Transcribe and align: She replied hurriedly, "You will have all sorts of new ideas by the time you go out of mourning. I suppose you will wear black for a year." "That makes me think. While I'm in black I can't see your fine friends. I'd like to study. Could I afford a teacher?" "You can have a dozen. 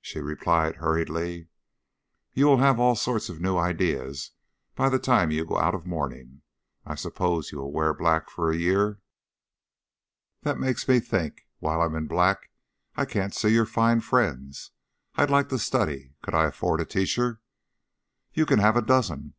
She 0.00 0.20
replied 0.20 0.76
hurriedly, 0.76 1.48
"You 2.32 2.46
will 2.46 2.56
have 2.56 2.80
all 2.80 2.96
sorts 2.96 3.28
of 3.28 3.42
new 3.42 3.58
ideas 3.58 4.30
by 4.74 4.88
the 4.88 4.98
time 4.98 5.30
you 5.30 5.44
go 5.44 5.58
out 5.58 5.74
of 5.74 5.84
mourning. 5.86 6.40
I 6.86 6.94
suppose 6.94 7.52
you 7.52 7.58
will 7.58 7.70
wear 7.74 7.92
black 7.92 8.30
for 8.30 8.50
a 8.50 8.56
year." 8.56 9.00
"That 10.44 10.58
makes 10.58 10.88
me 10.88 10.98
think. 10.98 11.46
While 11.58 11.82
I'm 11.82 11.94
in 11.94 12.06
black 12.06 12.48
I 12.96 13.04
can't 13.04 13.34
see 13.34 13.50
your 13.50 13.66
fine 13.66 14.00
friends. 14.00 14.70
I'd 15.16 15.28
like 15.28 15.50
to 15.50 15.58
study. 15.58 16.14
Could 16.22 16.34
I 16.34 16.46
afford 16.46 16.80
a 16.80 16.86
teacher?" 16.86 17.42
"You 18.32 18.46
can 18.46 18.60
have 18.60 18.78
a 18.78 18.80
dozen. 18.82 19.34